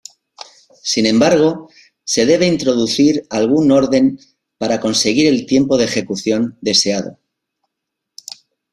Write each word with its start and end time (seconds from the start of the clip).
Sin 0.81 1.05
embargo, 1.05 1.69
se 2.03 2.25
debe 2.25 2.47
introducir 2.47 3.23
algún 3.29 3.71
orden 3.71 4.17
para 4.57 4.79
conseguir 4.79 5.27
el 5.27 5.45
tiempo 5.45 5.77
de 5.77 5.85
ejecución 5.85 6.57
deseado. 6.59 7.19